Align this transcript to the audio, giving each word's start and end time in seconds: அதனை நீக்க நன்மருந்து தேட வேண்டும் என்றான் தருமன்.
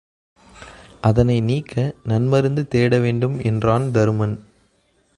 அதனை 1.01 1.41
நீக்க 1.41 1.93
நன்மருந்து 2.07 2.67
தேட 2.67 2.99
வேண்டும் 2.99 3.39
என்றான் 3.41 3.91
தருமன். 3.91 4.35